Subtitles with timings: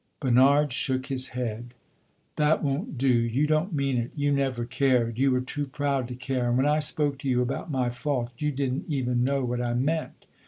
[0.19, 1.75] Bernard shook his head.
[2.35, 4.09] "That won't do you don't mean it.
[4.15, 7.39] You never cared you were too proud to care; and when I spoke to you
[7.39, 10.25] about my fault, you did n't even know what I meant.